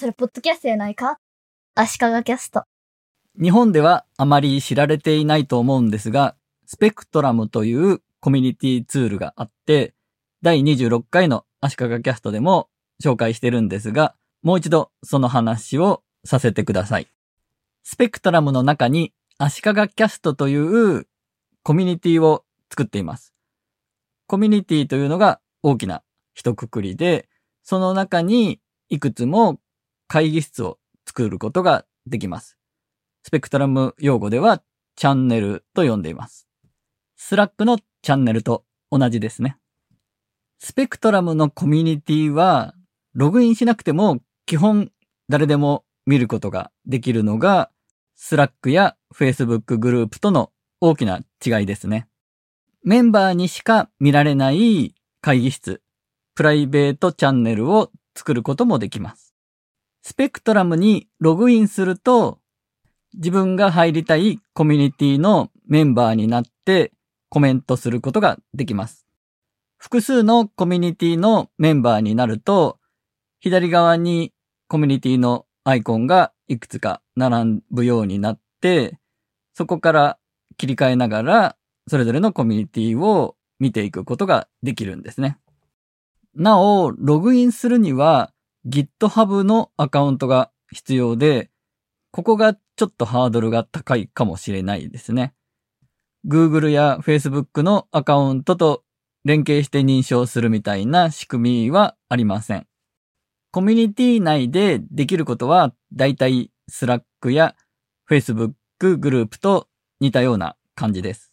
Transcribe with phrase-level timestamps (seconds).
[0.00, 1.18] それ、ポッドキャストやないか？
[1.74, 2.64] 足利キャスト。
[3.38, 9.92] 日本ではあまり知られていないと思うんですが、スペクトラムというコミュニティツールがあって、
[10.40, 12.70] 第26回の足利キャストでも
[13.04, 17.06] 紹介してるんですが、もう一度その話をさせてください。
[17.82, 21.06] スペクトラムの中に足利キャストという
[21.62, 23.34] コミュニティを作っています。
[24.26, 27.28] コミュニティというのが大きな一括りで、
[27.62, 29.60] その中にいくつも
[30.12, 32.58] 会議室を作ることができます。
[33.22, 34.60] Spectrum 用語では
[34.96, 36.48] チャンネルと呼んでいます。
[37.16, 39.56] Slack のチャンネルと同じですね。
[40.58, 42.74] Spectrum のコミュニティは
[43.14, 44.90] ログインしなくても基本
[45.28, 47.70] 誰でも見ることができるのが
[48.16, 52.08] Slack や Facebook グループとの大きな違いですね。
[52.82, 55.82] メンバーにしか見られない会議室、
[56.34, 59.29] プライベートチャンネルを作ることもできます。
[60.02, 62.38] スペクトラムにログインすると
[63.14, 66.92] 自分が入りたいコミュニティのメンバーになって
[67.28, 69.06] コメントすることができます。
[69.78, 72.78] 複数のコミュニティのメンバーになると、
[73.40, 74.32] 左側に
[74.68, 78.98] コミュニティのアイコンがいくつか並ぶようになって、
[79.54, 80.18] そこから
[80.56, 81.56] 切り替えながら、
[81.88, 85.38] それぞれのコミュニティを見ていくことができるんですね。
[86.34, 88.32] なお、ログインするには
[88.66, 91.50] GitHub のアカウントが必要で、
[92.12, 95.34] ここがちょっとハードルが高いかもしれないですね。
[96.26, 98.84] Google や Facebook のアカウントと
[99.24, 102.66] 連携して認証するみたいな仕組みはありません。
[103.52, 107.56] コミュニティ内でできることは、だいたい Slack や
[108.08, 109.68] Facebook グループと
[110.00, 111.32] 似たような感じです。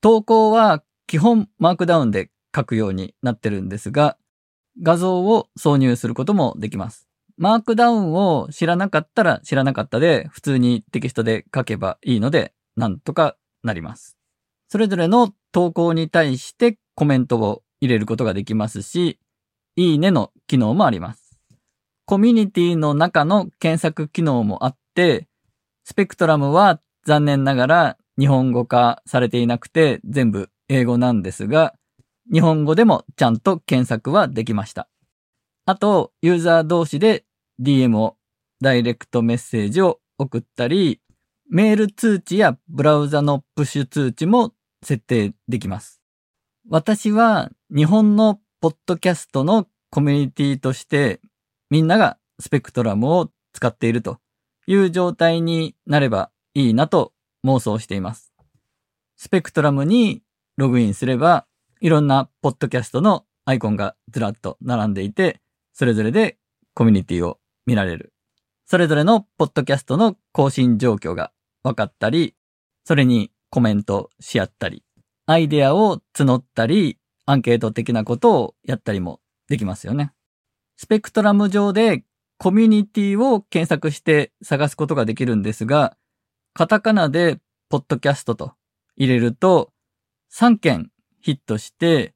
[0.00, 4.16] 投稿は基本マークダウンで書くようになってるんですが、
[4.82, 7.08] 画像を挿入することもできます。
[7.36, 14.16] マークダウンを知らなかったら知らなかったで、普通にテキストで書けばいいので、なんとかなります。
[14.68, 19.18] それぞれの投稿に対してコメントを入れることができますし、
[19.76, 21.38] いいねの機能もあります。
[22.04, 25.28] コミュニティの中の検索機能もあって、
[25.84, 31.74] スペクトラムは残念ながら日本語化されていなくて全部英語なんですが、
[32.32, 34.88] 日本語でもちゃんと検索はできました。
[35.66, 37.24] あと、ユーザー同士で
[37.60, 38.16] DM を、
[38.60, 41.00] ダイレクトメッセージを送ったり、
[41.48, 44.52] メール通知やブラウザのプッシュ通知も
[44.84, 46.00] 設定できます。
[46.68, 51.20] 私は日本のポッドキャストのコミュニティとして
[51.70, 54.18] みんながスペクトラムを使っていると
[54.66, 57.12] いう状態になればいいなと
[57.44, 58.32] 妄想しています。
[59.16, 60.22] スペクトラムに
[60.56, 61.46] ログインすれば
[61.80, 65.40] いろんなポッドキャストのアイコンがずらっと並んでいて、
[65.72, 66.36] それぞれで
[66.74, 68.12] コミュニティを見られる。
[68.66, 71.32] それぞれのポッドキャストの更新状況が
[71.62, 72.34] 分かったり、
[72.84, 74.84] それにコメントし合ったり、
[75.24, 80.12] アイデアを募ったり、アンケート的なことをやったりもできますよね。
[80.76, 82.04] スペクトラム上で
[82.36, 85.96] コミュニティを検索して探すことができるんですが、
[86.52, 87.38] カタカナで
[87.70, 88.52] ポッドキャストと
[88.96, 89.72] 入れると
[90.34, 92.14] 3件ヒットして、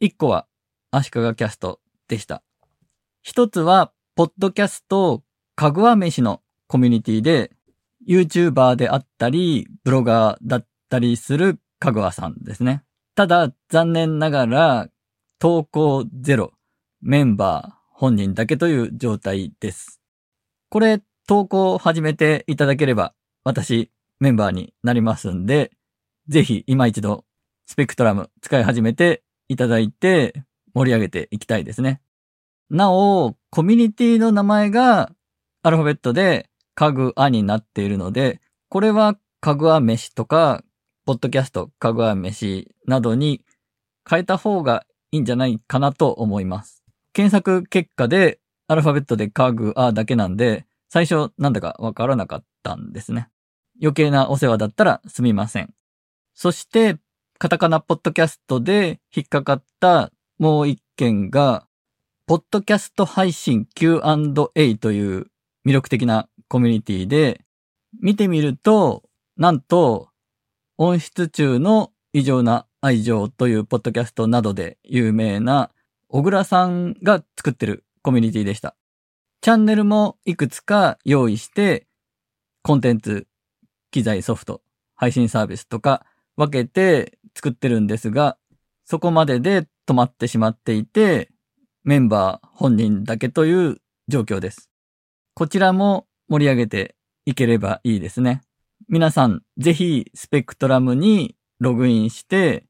[0.00, 0.46] 1個は
[0.90, 2.42] 足利キャストでした。
[3.22, 5.22] 一つは、ポッドキャスト、
[5.54, 7.52] かぐわ飯のコミュニティで、
[8.08, 12.82] YouTuber であったり、ブロガーだったりするかぐわさんですね。
[13.14, 14.88] ただ、残念ながら、
[15.38, 16.52] 投稿ゼロ、
[17.02, 20.00] メンバー本人だけという状態です。
[20.70, 23.14] これ、投稿を始めていただければ、
[23.44, 25.70] 私、メンバーになりますんで、
[26.28, 27.24] ぜひ今一度、
[27.70, 30.42] スペクトラム使い始めていただいて、
[30.74, 32.00] 盛り上げていきたいですね。
[32.68, 35.12] なお、コミュニティの名前が
[35.62, 40.64] アルファベットでかぐあになっているので、これはかぐあ飯とか、
[41.06, 43.44] ポッドキャストかぐあ飯などに
[44.04, 46.82] 変えた方がいいんじゃないかなと思います。
[47.12, 53.28] 検索結果でアルファベットでかぐあだけなんで、最初なんだかわからなかったんですね。
[53.80, 55.72] 余計なお世話だったらすみません。
[56.34, 56.96] そして、
[57.42, 61.66] カタカナポッドキャストで引っかかったもう一件が、
[62.26, 65.28] ポッドキャスト配信 Q&A という
[65.66, 67.40] 魅力的なコミュニティで、
[67.98, 69.04] 見てみると、
[69.38, 70.10] なんと、
[70.76, 75.70] 音質中の異常な愛情というポッドキャストなどで有名な
[76.08, 78.76] 小倉さんが作ってるコミュニティでした。
[79.40, 81.86] チャンネルもいくつか用意して、
[82.62, 83.26] コンテンツ、
[83.90, 84.60] 機材ソフト、
[84.94, 86.04] 配信サービスとか
[86.40, 88.36] 分けて作ってるんですが、
[88.84, 91.30] そこまでで止まってしまっていて、
[91.84, 93.78] メンバー本人だけという
[94.08, 94.68] 状況です。
[95.32, 98.42] こちらも盛り上げていければいいですね。
[98.90, 102.66] 皆さん、ぜひ、スペクトラムにログインして、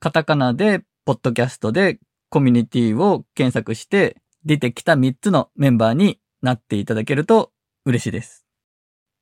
[0.00, 1.98] カタカナで、ポッドキャストで、
[2.30, 7.52] コミュニティを検索して、出てきた3つのメンバーになっていただけると
[7.84, 8.46] 嬉しいです。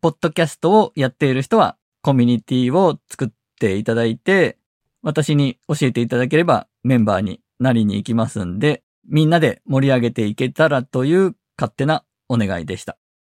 [0.01, 3.29] ポッドキャストをやっている人は、コミュニティを作っ
[3.59, 4.59] ていただいて、
[5.07, 12.99] 私に教えていただければメンバーになりに行きますんで、みんなで盛り上げていけたらという勝手なお願いでした。